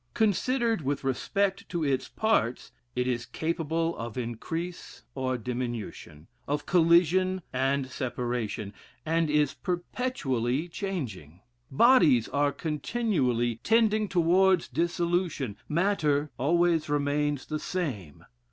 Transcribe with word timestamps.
Considérée! 0.15 0.81
with 0.81 1.03
respect 1.03 1.69
to 1.69 1.83
its 1.83 2.07
parts, 2.07 2.71
it 2.95 3.05
is 3.07 3.27
capable 3.27 3.95
of 3.97 4.17
increase 4.17 5.03
or 5.13 5.37
diminution, 5.37 6.25
of 6.47 6.65
collision 6.65 7.43
and 7.53 7.85
separation, 7.85 8.73
and 9.05 9.29
is 9.29 9.53
perpetually 9.53 10.67
changing. 10.67 11.41
Bodies 11.69 12.27
are 12.29 12.51
continually 12.51 13.57
tending 13.57 14.07
towards 14.09 14.67
dissolution; 14.67 15.55
matter 15.69 16.31
always 16.35 16.89
remains 16.89 17.45
the 17.45 17.59
same. 17.59 18.25